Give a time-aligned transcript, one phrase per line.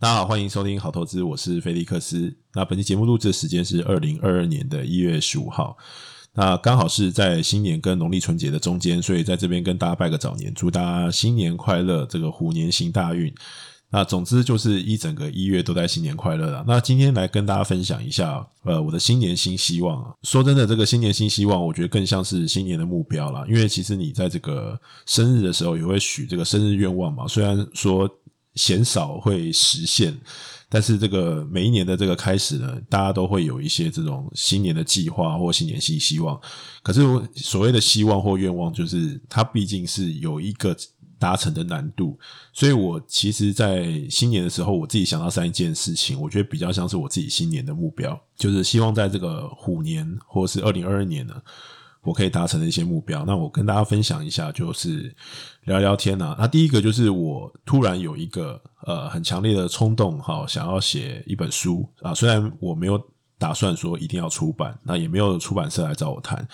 [0.00, 2.32] 大家好，欢迎收听好投资，我是菲利克斯。
[2.54, 5.76] 那本期节目录制的时间是二零二二年的一月十五号，
[6.34, 13.34] 那刚好是在新年跟农历春节的中间，所以在这边跟大家拜个早年，祝大家新年快乐，这个虎年行大运。
[13.90, 16.64] 那总之就是一整个一月都在新年快乐了。
[16.64, 20.14] 那今天来跟大家分享一下，呃，我的新年新希望啊。
[20.22, 23.44] 说真的，这个新年新希望，我觉得更像是新年的目标啦。
[23.48, 28.08] 因为其实你在这个生日的时候也会许这个生日愿望嘛，虽然说。
[28.58, 30.14] 鲜少会实现，
[30.68, 36.38] 但是这个每一年的这个开始呢，大家都会有一些这种新年的计划或新年新希望。
[36.82, 37.00] 可是
[37.36, 40.76] 所谓的希望或愿望，就是它毕竟是有一个
[41.18, 42.18] 达成的难度。
[42.52, 51.34] 所以我其实，在新年的时候，我自己想到三件事情，我觉得比较像是我自己新年的目标，就是希望在这个虎年或是二零二二年呢。
[52.08, 55.14] 我可以达成的一些目标，那我跟大家分享一下，就是
[55.64, 56.34] 聊聊天啊。
[56.38, 62.14] 那第一个就是我突然有一个呃很强烈的冲动，哈，想要写一本书啊。
[62.14, 62.98] 虽然我没有
[63.36, 66.48] 打算说一定要出版，那也没有出版社来找我谈，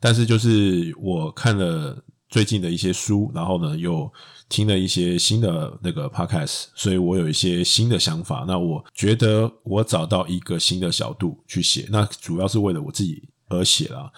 [0.00, 4.10] 但是就是我看了最近的一些书，然后呢又
[4.48, 8.46] 听了一些新的那个 podcast，所以我有一些新的想法。
[8.48, 14.10] 那我觉得我找到一个新的角度去写，那主要是为了我自己而写啦。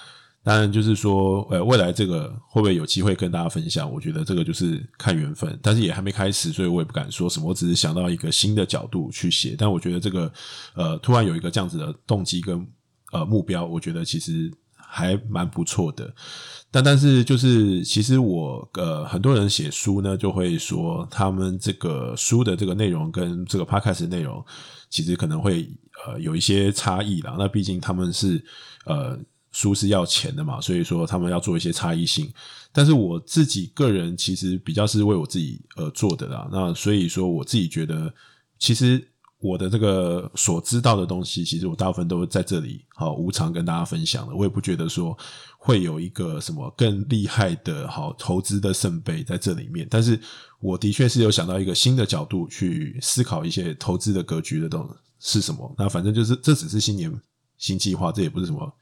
[0.45, 3.93] 当然，就是说，呃，未来这个会不会有机会跟大家分享？
[3.93, 7.47] 我觉得这个就是看缘分，但是也还没开始，所以我也不敢说什么。
[7.47, 10.33] 我只是想到一个新的角度去写，但我觉得这个，
[10.75, 12.67] 呃，突然有一个这样子的动机跟
[13.13, 16.11] 呃目标，我觉得其实还蛮不错的。
[16.71, 24.43] 但但是就是，其实我呃，很多人写书呢，就会说他们这个书的这个内容跟这个 podcast 内容，
[24.89, 25.69] 其实可能会
[26.07, 27.37] 呃有一些差异啦。
[27.39, 28.43] 那毕竟他们是
[28.87, 29.19] 呃。
[29.59, 32.33] 书是要钱的嘛，所以说他们要做一些差异性。
[32.71, 36.49] 但是我自己个人其实比较是为我自己而做的啦。
[36.53, 38.15] 那所以说我自己觉得，
[38.57, 39.05] 其实
[39.41, 44.33] 我的这个所知道的东西，其实我大部分都在这里好无偿跟大家分享的。
[44.33, 45.19] 我也不觉得说
[45.59, 49.89] 会有一个什么更厉害的好投资的圣杯在这里面。
[49.91, 50.21] 但是
[50.61, 54.89] 我的确是有想到一个新的角度去思考一些投资的格局的东
[55.19, 55.75] 是什么。
[55.77, 57.13] 那反正就是这只是新年
[57.57, 58.73] 新计划，这也不是什么。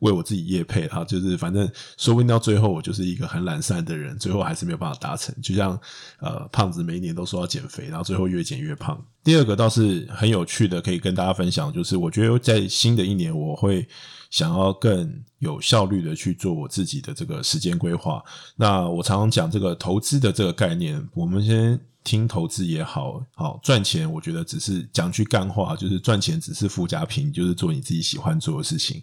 [0.00, 5.34] 为我自己业配哈，就是反正说不定到最后我就是一个很懒散的人，最后还是没有办法达成。
[5.42, 5.78] 就像
[6.20, 9.02] 呃胖子每一年都说要减肥，然后最后越减越胖。
[9.24, 13.86] 第二个倒是很有趣的，可以跟大家分享，就是我觉得在新的一年，我会
[14.30, 18.22] 想要更有效率的去做我自己的这个时间规划。
[18.56, 29.02] 那我常常讲这个投资的这个概念，我们先听投资也好，好赚钱，我觉得只是讲句干话，就是赚钱只是附加品，就是做你自己喜欢做的事情。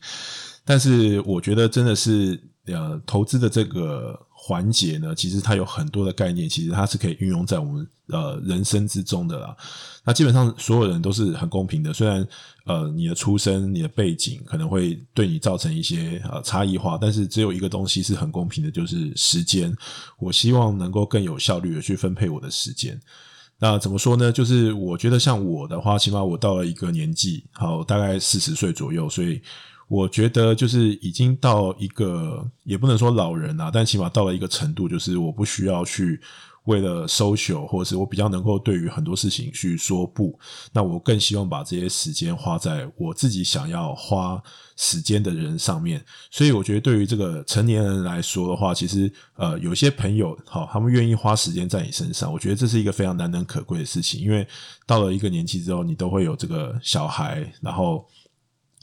[0.65, 9.55] 但是我觉得真的是，呃，投资的这个环节呢，其实它有很多的概念，其实它是可以运用在我们呃人生之中的啦。
[10.03, 12.27] 那基本上所有人都是很公平的，虽然
[12.65, 19.71] 呃你的出身、你的背景可能会对你造成一些呃差异化，但是只有一个东西是很公平的，就是时间。
[20.17, 22.99] 我希望能够更有效率的去分配我的时间。
[23.59, 24.31] 那怎么说呢？
[24.31, 29.39] 就是我觉得像我的话，起码我到了一个年纪，好，大概四十岁左右，所以。
[29.87, 36.19] 我觉得就是已经到一个，也不能说老人啊，但起码到了一个程度，就是我不需要去
[36.63, 40.37] 为了 social，或者是我比较能够对于很多事情去说不。
[40.73, 44.41] 那我更希望把这些时间花在我自己想要花
[44.75, 46.03] 时间的人上面。
[46.31, 54.19] 所以我觉得对于这个成年人来说的话，其实呃，有些朋友好，他们愿意花时间在你身上，我觉得这是一个非常难能可贵的事情。
[54.19, 54.47] 因为
[54.87, 58.03] 到了一个年纪之后，你都会有这个小孩，然后。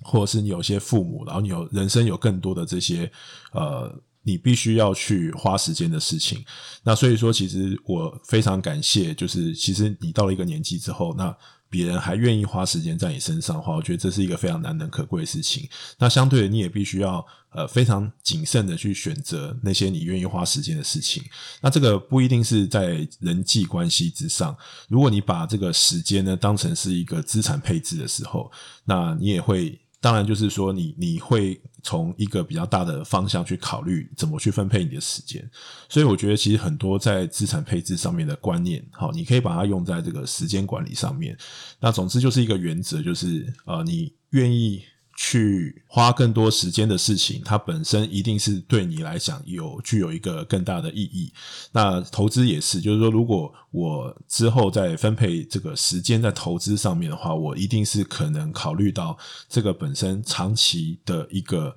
[0.05, 3.11] 或者是你有些父母，然后你有人生有更多的这些
[3.53, 3.93] 呃，
[4.23, 6.45] 你必须要去花时间的事情。
[6.83, 11.37] 那所以说，其实我非常感谢，就是其实你到了一个年纪之后，那
[11.69, 15.67] 别人还愿意花时间在你身上的话，我觉得这是一个非常难能可贵的事情。
[15.99, 21.23] 那相对的，你也必须要呃非常谨慎的去选择那些你愿意花时间的事情。
[21.63, 24.55] 那这个不一定是在人际关系之上，
[24.89, 28.53] 如果你把这个时间呢当成是一个资产配置的时候，
[28.85, 29.81] 那你也会。
[30.03, 35.49] 当然，就是说你你会从一个比较大的方向去考虑怎么去分配你的时间，
[35.89, 41.39] 所以我觉得其实很多在资产配置上面的观念，好，你可以把它用在这个时间管理上面。
[41.79, 44.83] 那总之就是一个原则，就是呃，你愿意。
[45.25, 51.33] 去花更多时间的事情，它本身一定是对你来讲有具有一个更大的意义。
[51.71, 59.17] 那投资也是，就是说，如果我之后再分配这个时间在投资上面的话，我一定是可能考虑到
[59.49, 61.73] 这个本身长期的一个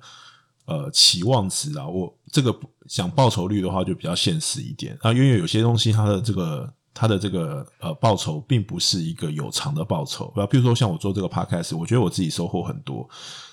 [0.64, 1.86] 呃期望值啊。
[1.86, 2.52] 我这个
[2.88, 6.74] 讲报酬率的话，就比较现实一点啊，因为有些东西它的这个。
[6.96, 10.32] 它的这个呃报酬并不是一个有偿的报酬。
[10.50, 13.06] 比如说像我做这个 podcast，我觉得我自己收获很多，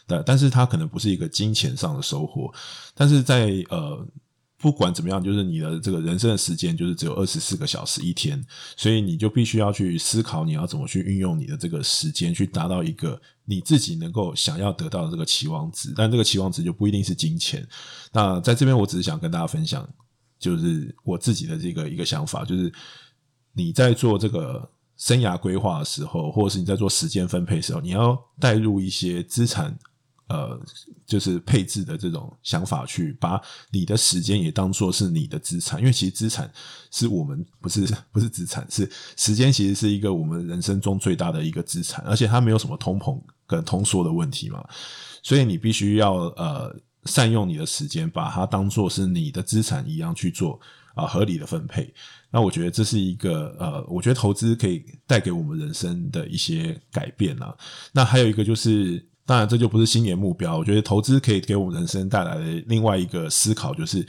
[0.07, 2.49] 对，但是它可能不是一个金钱上的收获，
[2.95, 4.07] 但是在呃。
[4.55, 8.41] 不管怎么样，就是你的这个人生的时间就是只有二十四个小时一天，
[8.77, 15.93] 所以你就必须要去思考你要怎么去运用你的这个时间，去达到一个你自己能够想要得到的这个期望值。
[15.97, 17.67] 但这个期望值就不一定是金钱。
[18.13, 19.85] 那在这边，我只是想跟大家分享，
[20.39, 22.71] 就是我自己的这个一个想法，就是
[23.53, 29.77] 你在做这个生涯规划的时候，或者是你在做时间分配的时候，你要带入一些资产。
[30.29, 30.59] 呃，
[31.05, 33.39] 就是配置的这种想法，去把
[33.69, 36.51] 你的时间也当做是你的资产，因为其实资产
[36.89, 44.65] 是我们不是不是资产，是时间，其实是一个我们人生中最大的一个资产，而且它没有什么通膨跟通缩的问题嘛，
[45.21, 46.73] 所以你必须要呃
[47.03, 50.59] 善用你的时间，把它当做是你的资产一样去做
[50.95, 51.93] 啊、合理的分配。
[52.33, 57.55] 那我觉得这是一个呃，我觉得投资可以带给我们人生的一些改变啊。
[57.93, 59.07] 那还有一个就是。
[59.25, 60.57] 当然，这就不是新年目标。
[60.57, 64.05] 我觉得投资可以给我们人生带来的另外一个思考，就是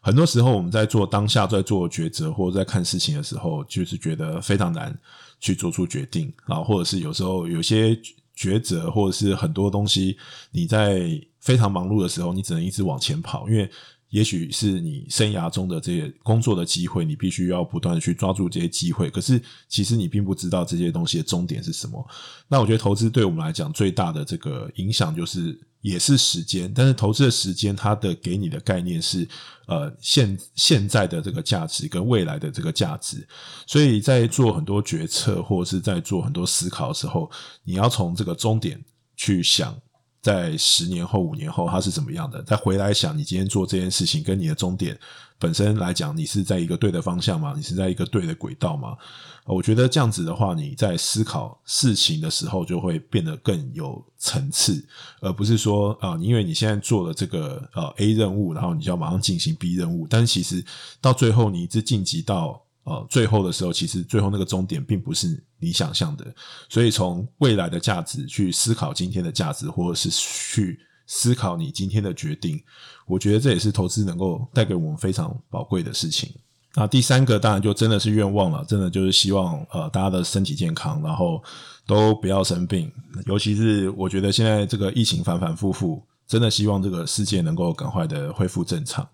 [0.00, 4.92] 很多时候我们在做当下在做抉择，或者在看事情的时候，就是觉得非常难
[5.38, 7.96] 去做出决定啊，或者是有时候有些
[8.36, 10.18] 抉择，或者是很多东西，
[10.50, 13.70] 你在非常忙碌的时候，你只能一直往前跑，因为。
[14.16, 19.10] 也许是你生涯中的这些工作的机会，你必须要不断去抓住这些机会。
[19.10, 22.02] 可是，其实你并不知道这些东西的终点是什么。
[22.48, 26.72] 那我觉得投资对我们来讲最大的这个影响，就是也是时间。
[26.74, 29.28] 但是，投资的时间，它的给你的概念是，
[29.66, 33.28] 呃，现现在的这个价值跟未来的这个价值。
[33.66, 37.30] 所以在做很多决策或者是在做很多思考的时候，
[37.64, 38.82] 你要从这个终点
[39.14, 39.78] 去想。
[40.26, 42.42] 在十年后、五年后，它是怎么样的？
[42.42, 44.98] 再回来想，你今天做这件事情跟你的终点
[45.38, 47.54] 本身来讲，你是在一个对的方向吗？
[47.56, 48.96] 你是在一个对的轨道吗？
[49.44, 54.84] 我觉得这样子的话，你在思考事情的时候就会变得更有层次，
[55.20, 60.64] 而不是说啊，因为你现在做了这个呃 A 任务，然后你就要马上进行 B 任务，但其实
[61.00, 62.65] 到最后你一直晋级到。
[62.86, 66.24] 呃，最后的时候，其实最后那个终点并不是你想象的，
[66.68, 72.62] 所以从未来的价值去思考今天的价值，或者是去思考你今天的决定，
[73.04, 76.32] 我觉得这也是投资能够带给我们非常宝贵的事情。
[76.76, 81.42] 那第三个当然就真的是愿望了，真的就是希望呃大家的身体健康，然后
[81.88, 82.88] 都不要生病，
[83.26, 89.08] 尤其是我觉得现在这个疫情反反复复，真的希望这个世界能够赶快的恢复正常。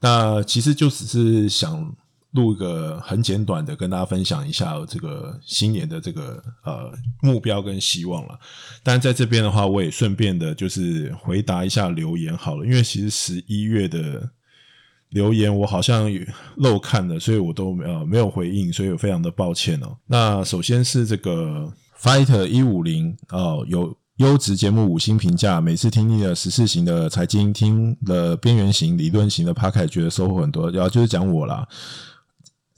[0.00, 1.94] 那其实就只是想。
[2.32, 6.90] 录一个很简短的，跟大家分享一下这个新年的这个呃
[7.20, 8.38] 目标跟希望了。
[8.82, 14.30] 但在这边的话，我也顺便的，就是回答一下留言好了，因为其实十一月的
[15.10, 16.10] 留言我好像
[16.56, 19.94] 漏看了，所以我都呃没有回应，所以我非常的抱歉哦。
[20.06, 21.70] 那首先是这个
[22.00, 30.70] Fighter 一五零哦，有优质节目五星评价，每次听腻了时事型的财经，听了边缘型、理论型的 Podcast，觉得收获很多。
[30.70, 31.68] 然后就是讲我啦。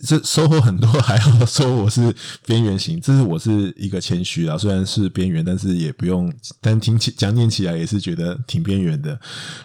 [0.03, 2.15] 这收获很多，还要说我是
[2.45, 4.57] 边缘型，这是我是一个谦虚啊。
[4.59, 9.19] 虽然是边缘，但是也不用，但听起讲念起来也是觉得挺边缘的。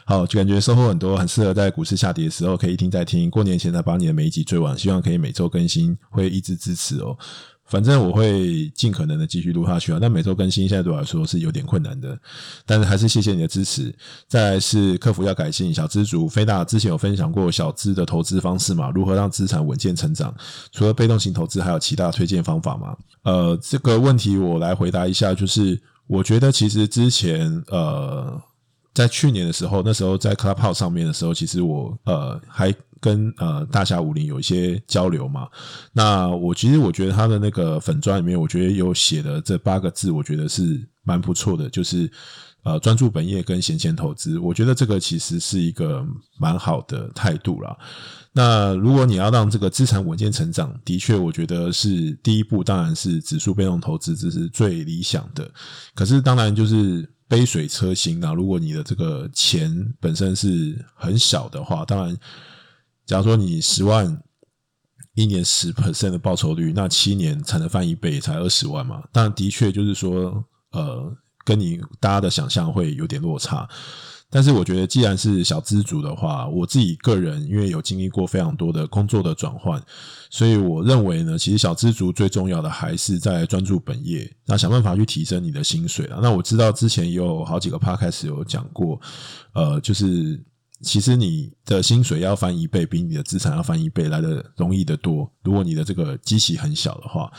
[0.05, 3.29] 好，就感觉收获很多，很适合在股市下跌的时候可以一听再听。
[3.29, 7.17] 过年前才把你的每一集追完，希望可以每周更新，会一直支持哦。
[7.69, 12.17] 反正我会尽可能的继续录下去啊，但每周更新现在对我来说是有点困难的，
[12.65, 13.93] 但是还是谢谢你的支持。
[14.27, 18.89] 再来是客服要改进，小资族飞大之前有分享过小资的投资方式嘛？
[18.89, 20.33] 如何让资产稳健成长？
[20.71, 22.97] 除了被动型投资，还有其他推荐方法吗？
[23.21, 28.41] 呃，这个问题我来回答一下，就是我觉得其实之前呃，
[28.93, 32.73] 在去年的时候，那时候在 Clubhouse 上面的时候，其实我呃还。
[32.99, 35.47] 跟呃大侠武林有一些交流嘛，
[35.93, 42.11] 那我其实我觉得他的那个粉砖里面，我觉得有写的这八个字，我觉得是蛮不错的，就是
[42.63, 46.05] 呃专注本业跟闲钱投资，我觉得这个其实是一个
[46.37, 47.77] 蛮好的态度啦。
[48.31, 55.49] 那如果你要让这个资产稳健成长，的确我觉得是第一步，当然是指数被动投资，这是最理想的。
[55.95, 62.17] 可是当然就是杯水车薪啊，如果你的这个钱本身是很小的话，当然。
[63.09, 64.21] 假如说你十万
[65.15, 69.01] 一年十 percent 的报酬率，那七年才能翻一倍，才二十万嘛。
[69.11, 71.11] 但的确就是说，呃，
[71.43, 73.67] 跟你大家的想象会有点落差。
[74.29, 79.83] 但是我觉得，既然是小资族的话，我自己个人因为有经历过非常多的工作的转换，
[80.29, 86.19] 所以我认为呢，其实小资族最重要的还是在专注本业，那想办法去提升你的薪水啊。
[86.21, 89.01] 那我知道之前也有好几个 podcast 有讲过，
[89.53, 90.39] 呃，就是。
[90.81, 95.29] 其实你的薪水要翻一倍，比你的资产要翻一倍来的容易得多。
[95.43, 97.31] 如果你的这个基期很小的话，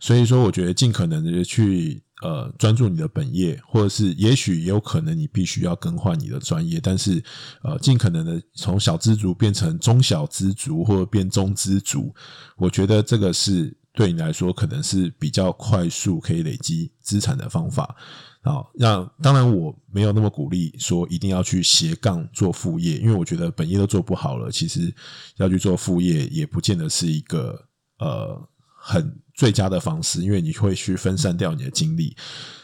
[0.00, 7.22] 所以说我觉得尽可能的去呃专注你的本业，或者是也许也有可能你必须要更换你的专业，但是
[7.62, 12.14] 呃尽可能的从小资族变成中小资族或者变中资族，
[12.56, 17.96] 我觉得这个是对你来说可能是比较快速可以累积资产的方法。
[18.42, 24.94] 啊，那当然我没有那么鼓励说一定要去斜杠做副业，因为我觉得本业都做不好了，其实
[25.38, 27.60] 要去做副业也不见得是一个
[27.98, 28.40] 呃
[28.78, 32.14] 很最佳的方式，因为你会去分散掉你的精力。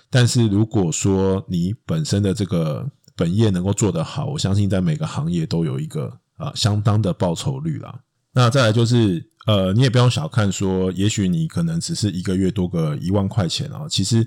[0.09, 8.01] 但是如果说你本身的这个本业能够做得好，我相信在每个行业都有一个啊、相当的报酬率啦。
[8.33, 14.27] 那再来就是呃，你也不用小看说，也许你可能只是一个月多个一万块钱啊，其实。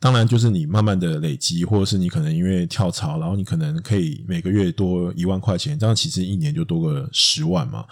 [0.00, 7.84] 当然，就是你慢慢的累积，或者是你可能因为跳槽，然后你可能可以每个月多一万块钱，这样其实一年就多个十万嘛。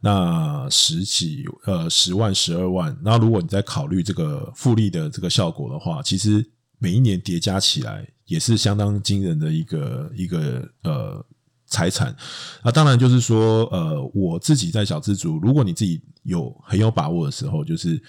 [0.00, 6.44] 那十几呃十万、十二万，那如果你在考虑这个复利的这个效果的话，其实
[6.78, 11.24] 每一年叠加起来也是相当惊人的一个一个呃
[11.74, 12.14] 财产。
[12.62, 18.00] 那当然就是说，呃，我自己在小资族，如果你自己有很有把握的时候，就是。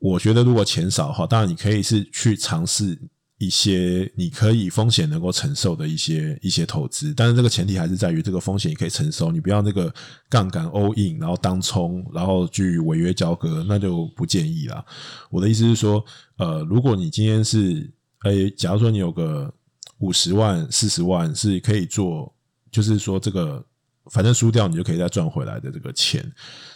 [0.00, 2.96] 我觉得如果钱少的话，当然你可以是去尝试
[3.36, 9.92] 一些你可以风险能够承受的一些一些投资，但是这个前提还是在于这个风险你可以承受，你不要那个
[10.30, 14.84] 杠杆 all in，然后当冲，然后去违约交割，那就不建议啦。
[15.30, 16.04] 我的意思是说，
[16.36, 17.92] 呃，如果你今天是，
[18.22, 19.52] 诶，假如说你有个
[19.98, 22.34] 五十万、四十万是可以做，
[22.70, 23.64] 就是说这个。
[24.10, 26.24] 反正输掉你就可以再赚回来的这个钱，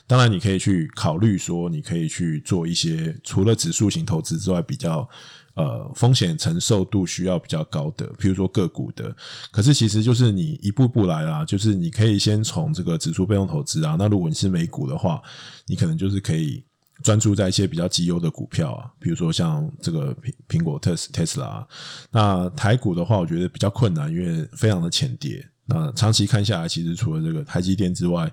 [0.07, 5.09] 当然你可以去考虑说，你可以去做一些除了指数型投资之外比较
[5.55, 9.17] 呃风险承受度需要比较高的，譬如说个股的。
[9.51, 13.97] 可是其实就是你一步步来啦，就是你可以先从这个指数被动投资啊。
[13.99, 15.19] 那如果你是美股的话，
[15.67, 16.63] 你可能就是可以
[17.03, 21.67] 专注在一些比较绩优的股票啊，比如说像这个苹苹果特斯特斯拉。
[22.11, 25.47] 那台股的话，我觉得比较困难，因为非常的浅跌。
[25.67, 28.33] 那长期看下来，其实除了这个台积电之外，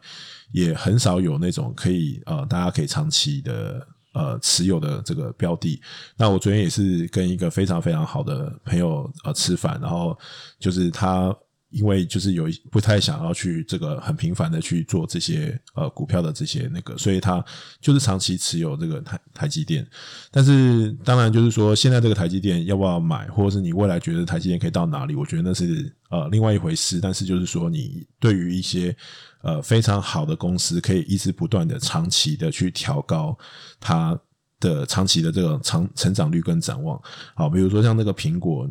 [0.51, 5.81] 也很少有那种可以呃，大家可以长期的呃持有的这个标的。
[6.17, 10.17] 那我昨天也是跟一个非常非常好的朋友呃吃饭，然后
[10.59, 11.35] 就是他。
[11.71, 17.43] 因为就是有不太想要去这个很频繁的去做这些呃股票的这些那个，所以他
[17.79, 19.87] 就是长期持有这个台台积电。
[20.31, 25.13] 但是当然就是说，现在这个台积电要不要买，或者是你未来觉得台积电可以到哪里？
[25.13, 26.99] 我觉得那是呃另外一回事。
[26.99, 28.95] 但是就是说，你对于一些
[29.43, 33.37] 呃非常好的公司，可以一直不断的长期的去调高
[33.79, 34.19] 它
[34.59, 36.99] 的长期的这个长成长率跟展望。
[37.35, 38.67] 好，比如说像那个苹果。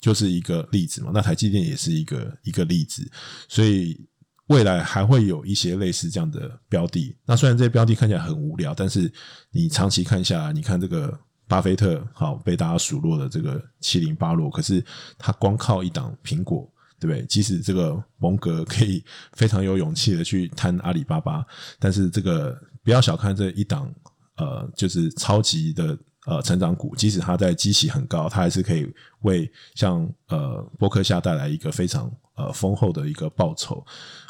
[0.00, 3.10] 就是一个例子嘛，那台积电也是一个一个例子，
[3.48, 4.00] 所以
[4.46, 7.16] 未来还会有一些类似这样的标的。
[7.26, 9.12] 那虽然这些标的看起来很无聊，但是
[9.50, 14.84] 你长期看下来，你看这个巴菲特好被大家数落的这个七零八落，可是
[15.18, 17.26] 他光靠一档苹果，对不对？
[17.26, 21.44] 即使这个蒙格可以非常有勇气的去贪阿里巴巴，
[21.80, 23.92] 但是这个不要小看这一档，
[24.36, 25.98] 呃，就是超级的。
[26.28, 28.86] 呃，成长股，即使它在基期很高，它还是可以
[29.22, 33.82] 为像呃波克夏带来一个非常呃丰厚的一个报酬。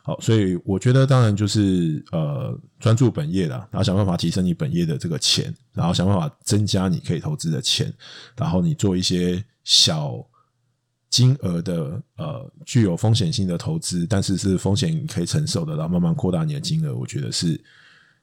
[0.04, 7.92] 好，所以我觉得当然就是呃专注本业啦，然后想办法提升你本业的这个钱，然后想办法增加你可以投资的钱，
[8.36, 10.24] 然后你做一些小
[11.10, 17.60] 金额的呃具有风险性的投资，但是是风险可以承受的，然后慢慢扩大你的金额，我觉得是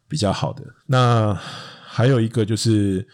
[0.08, 0.64] 比较好的。
[0.86, 1.38] 那
[1.86, 3.06] 还有一个就是。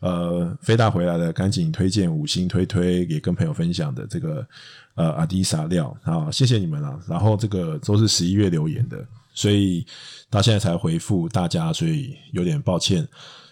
[0.00, 4.46] 呃，飞大回来了，赶紧推荐五星推推，也跟朋友分享的这个
[4.94, 6.98] 呃阿迪萨料啊，谢谢你们啊。
[7.06, 8.96] 然后这个都是十一月留言的，
[9.34, 9.86] 所以
[10.30, 13.06] 到现在才回复大家，所以有点抱歉。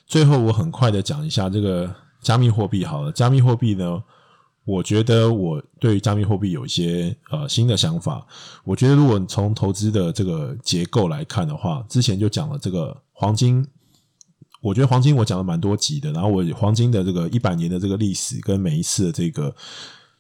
[0.07, 4.03] 最后我很快的讲一下这个加密货币好了，加密货币呢，
[4.65, 8.27] 我觉得我对于加密货币有一些呃新的想法。
[8.65, 13.67] 我觉得如果从投资的这个结构来看的话，之前就讲了这个黄金。
[14.61, 19.55] 我觉得黄金我讲了蛮多集的，然后我黄金的这个一百年的这个历史跟每一次的这个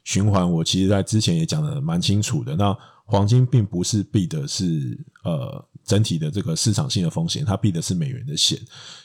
[0.05, 2.55] 循环，我其实在之前也讲的蛮清楚的。
[2.55, 8.57] 那黄金并不是避的是呃整体的这个市场性的风险，它避的是美元的险。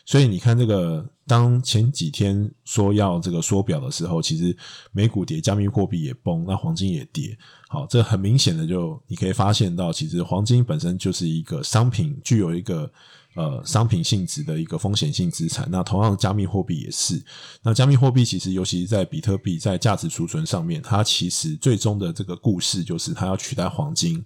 [0.05, 4.55] 所以你看这个，当前几天说要这个缩表的时候，其实
[4.91, 7.35] 美股跌，加密货币也崩，那黄金也跌。
[7.69, 12.91] 好，这很明显的就你可以发现到，其实黄金本身就是一个商品，具有一个。
[13.35, 17.19] 呃，商品性质的一个风险性资产，那同样加密货币也是。
[17.63, 24.23] 那加密货币其实，尤其是在比特币在价值储存上面，它其实最终的这个故事就是它要取代黄金，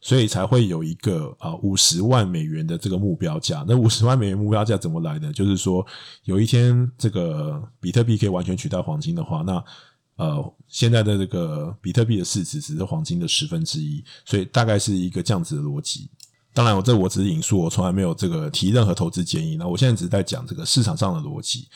[0.00, 3.64] 所以才会有一个啊五十万美元的这个目标价。
[3.68, 5.32] 那五十万美元目标价怎么来的？
[5.32, 5.86] 就是说
[6.24, 9.64] 有一天这个比特币可以完全取代黄金的话，那
[10.16, 16.10] 呃现在的这个比特币的市值只是黄金的十分之一，所以大概是一个这样子的逻辑。
[16.58, 19.54] 当然，我这我只是引述，我从来没有这个提任何投资建议。
[19.54, 21.68] 那我现在只是在讲这个市场上的逻辑。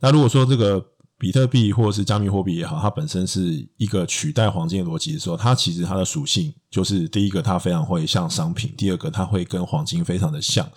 [0.00, 0.84] 那如果说这个
[1.18, 10.70] 比特币或者是加密货币也好，它本身是一个取代黄金的逻辑的时候，它其实它的属性就是第一个，它非常会像商品；第二个，它会跟黄金非常的像。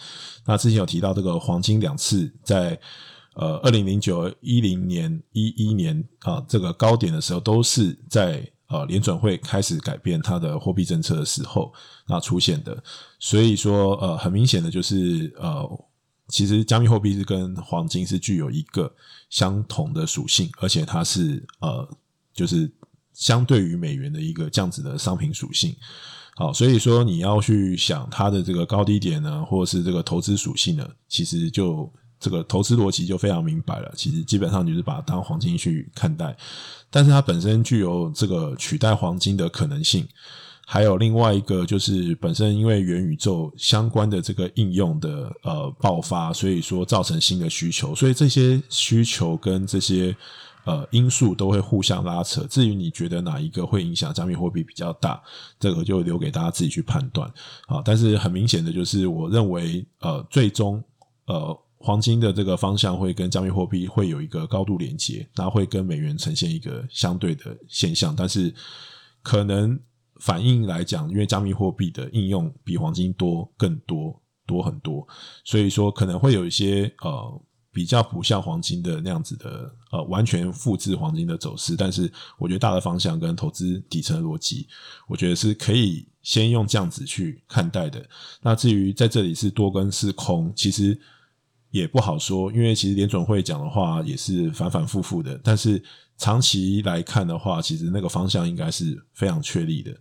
[0.45, 2.79] 那之前有提到这个黄金两次在
[3.35, 8.49] 呃二零零九一零年一一年啊这个高点的时候，都是在。
[8.71, 11.73] 呃，联准会开始改变它的货币政策的时候，
[12.07, 12.81] 那出现的，
[13.19, 15.85] 所以说，呃，很明显的就是，呃，
[16.29, 18.89] 其实加密货币是跟黄金是具有一个
[19.29, 21.85] 相同的属性，而且它是呃，
[22.33, 22.71] 就是
[23.13, 25.75] 相对于美元的一个这样子的商品属性。
[26.35, 31.91] 好，所以说你要去想它的这个高低点呢，或是这个投资属性呢，其实就。
[32.21, 36.37] 这个投资逻辑就非常明白了，其实基本上就是把它当黄金去看待，
[36.91, 40.07] 但是它本身具有这个取代黄金的可能性，
[40.67, 50.15] 还有另外一个就是本身因为元宇宙相关的这个应用的呃爆发，所以说造成新的需求，所以这些需求跟这些
[50.63, 52.45] 呃因素都会互相拉扯。
[52.47, 55.19] 至于你觉得哪一个会影响加密货币比较大，
[55.59, 57.27] 这个就留给大家自己去判断
[57.65, 57.81] 啊。
[57.83, 60.83] 但是很明显的就是，我认为呃最终
[61.25, 61.57] 呃。
[61.83, 68.53] 黄金的这个方向会跟加密货币会有一个高度连接，然后会跟美元呈现一个相对的现象，但是
[69.23, 69.79] 可能
[70.19, 75.07] 反应来讲，因为加密货币的应用比黄金多更多多很多，
[75.43, 77.41] 所以说可能会有一些呃
[77.73, 84.67] 比较不像黄金的那样子的呃完全复制黄金的走势，但是我觉得大的方向跟投资底层逻辑，
[85.07, 88.07] 我觉得是可以先用这样子去看待的。
[88.41, 90.99] 那至于在这里是多跟是空，其实。
[91.71, 95.81] 也不好说，因为其实联准会讲的话也是反反复复的，但是
[96.17, 99.91] 长期来看的话，其实那个方向应该是非常确立的。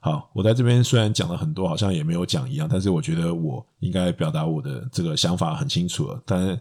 [0.00, 6.60] 好，我在这边虽然讲了很多，好像也没有讲一样，但是我觉得我应该表达我的这个想法很清楚了，但。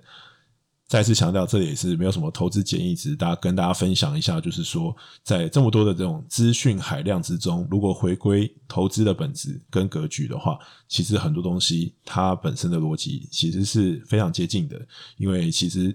[0.88, 14.80] 再次强调，这里也是没有什么投资建议，只是大家跟大家分享一下，就是说，在这么多的这种资讯海量之中，如果回归投资的本质跟格局的话，其实很多东西它本身的逻辑其实是非常接近的。
[15.18, 15.94] 因为其实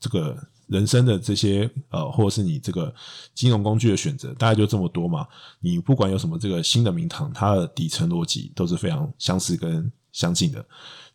[0.00, 0.34] 这个
[0.68, 2.94] 人生的这些呃，或者是你这个
[3.34, 5.26] 金融工具的选择，大概就这么多嘛。
[5.60, 10.64] 你不管有什么这个新的名堂，它的底层逻辑都是非常相似跟相近的。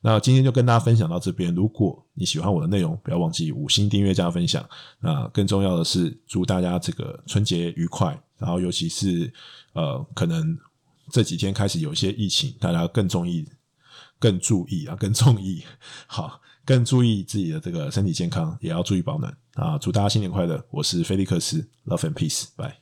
[0.01, 1.53] 那今天就跟大家分享到这边。
[1.55, 4.63] 如果你喜欢我的内容，不要忘记五星订阅加分享。
[4.99, 8.17] 那更重要的是，祝大家这个春节愉快。
[8.37, 9.33] 然后，尤其是
[9.73, 10.57] 呃，可能
[11.11, 13.45] 这几天开始有一些疫情，大家更注意、
[14.19, 15.63] 更注意啊，更注意，
[16.07, 19.77] 好，更注意自己的这个身体健康，也要注意保暖啊！
[19.77, 20.63] 祝大家新年快乐！
[20.69, 22.77] 我是菲利克斯，Love and Peace，拜。